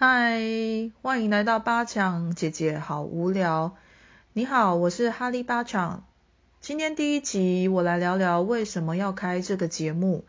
[0.00, 0.38] 嗨，
[1.02, 3.74] 欢迎来到八强姐姐好无聊。
[4.32, 6.04] 你好，我是哈利八强。
[6.60, 10.24] 今天第一集，我来聊聊为什么要开这个节目。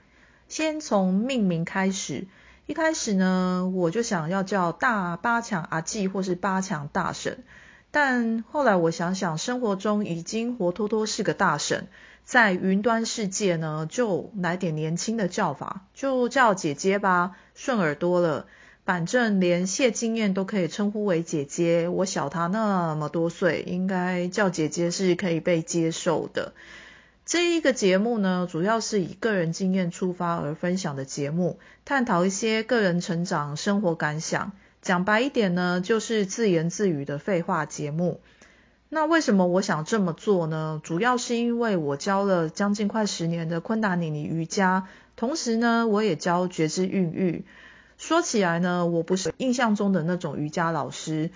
[0.48, 2.26] 先从命名开始，
[2.66, 7.44] 一开始呢，我就想要叫大八强阿季或是八强大婶，
[7.92, 11.90] 但后来我想想，生活中已经活脱脱是个大婶，
[12.24, 18.48] 在云端世界呢，就来点年轻的叫法，就叫姐姐吧，顺耳多了。
[18.86, 26.54] 反正连谢金燕都可以称呼为姐姐，我小她那么多岁，应该叫姐姐是可以被接受的。
[27.26, 34.54] 这一个节目呢，主要是以个人经验出发而分享的节目，探讨一些个人成长、生活感想。
[34.82, 38.22] 讲白一点呢，就是自言自语的废话节目。
[38.90, 40.82] 那为什么我想这么做呢？
[40.84, 47.46] 主要是因为我教了将近快十年的昆达尼尼瑜伽，同时呢，我也教觉知孕育。
[48.00, 51.32] 说起来呢，我不是印象中的那种瑜伽老师，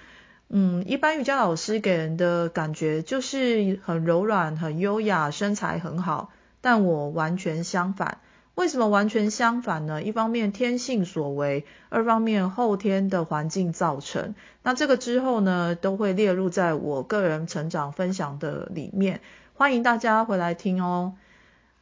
[0.47, 6.31] 嗯，一般瑜伽老师给人的感觉就是很柔软、很优雅，身材很好。
[6.61, 8.19] 但我完全相反。
[8.55, 10.01] 为什么完全相反呢？
[10.01, 14.33] 一方面天性所为，二方面后天的环境造成。
[14.61, 19.19] 那这个之后呢，都会列入在我个人成长分享的里面，
[19.53, 21.15] 欢迎大家回来听哦。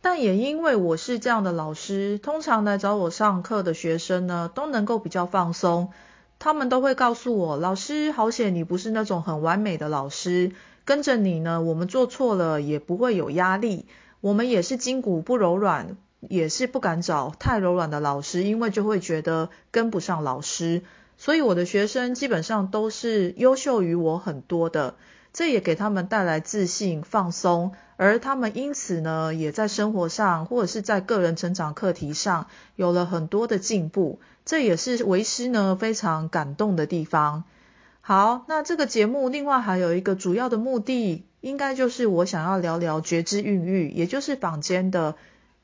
[0.02, 5.92] 但也因为我是这样的老师，通常来找我上课的学生呢，都能够比较放松。
[6.40, 10.54] 他们都会告诉我，老师好险，你不是那种很完美的老师，
[10.86, 13.86] 跟着你呢，我们做错了也不会有压力。
[14.22, 20.82] 我们也是筋骨不柔软，也是不敢找太柔软的老师，因为就会觉得跟不上老师。
[21.18, 24.96] 所以我的学生基本上都是优秀于我很多的。
[25.34, 34.20] 这也给他们带来自信、放松，而他们因此呢，也在生活上或者是在个人成长课题上有了很多的进步。
[34.44, 37.46] 这也是为师呢非常感动的地方。
[38.02, 45.16] 好，那这个节目另外还有一个主要的目的，应该就是我想要聊聊觉知孕育，也就是坊间的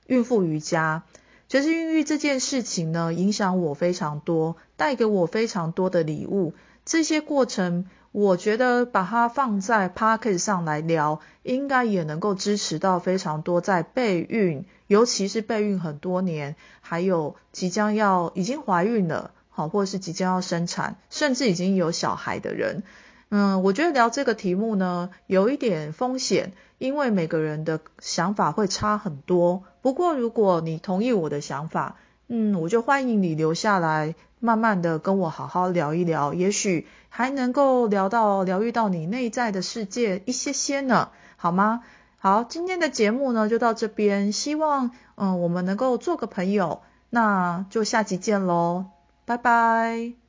[0.05, 1.03] 孕妇瑜伽。
[1.49, 6.53] 觉知孕育这件事情呢，影响我非常多，带给我非常多的礼物。
[6.85, 7.87] 这些过程。
[8.11, 22.83] 我觉得把它放在 p o c k e t 上来聊，应该也能够支持到非常多在备孕，尤其是备孕很多年，还有即将要已经怀孕了，好，或者是即将要生产，甚至已经有小孩的人。
[23.29, 29.63] 嗯，我觉得聊这个题目呢，有一点风险，因为每个人的想法会差很多。
[29.81, 41.83] 不过如果你同意我的想法，嗯，我就欢迎你留下来，慢慢的跟我好好聊一聊，也许还能够聊到疗愈到你内在的世界一些些呢，好吗？
[42.19, 48.85] 好，今天的节目呢就到这边，希望嗯我们能够做个朋友，那就下期见喽，
[49.25, 50.26] 拜拜。